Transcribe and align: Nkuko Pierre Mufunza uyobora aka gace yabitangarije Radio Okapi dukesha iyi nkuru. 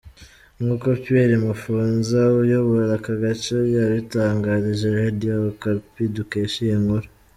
Nkuko 0.61 0.87
Pierre 1.01 1.35
Mufunza 1.45 2.19
uyobora 2.41 2.85
aka 2.97 3.13
gace 3.23 3.55
yabitangarije 3.75 4.85
Radio 4.99 5.33
Okapi 5.51 6.03
dukesha 6.15 6.59
iyi 6.65 6.77
nkuru. 6.83 7.07